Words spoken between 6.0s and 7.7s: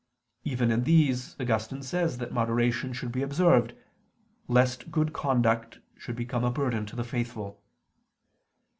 become a burden to the faithful.